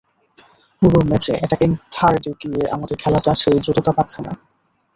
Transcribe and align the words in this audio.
পুরো 0.81 0.99
ম্যাচে 1.09 1.33
অ্যাটাকিং 1.37 1.71
থার্ডে 1.91 2.31
গিয়ে 2.41 2.61
আমাদের 2.67 2.95
খেলাটা 2.97 3.31
সেই 3.35 3.57
দ্রুততা 3.63 3.91
পাচ্ছে 3.91 4.19
না। 4.21 4.31